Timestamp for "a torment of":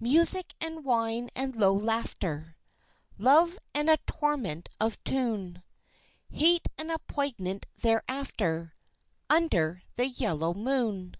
3.88-5.00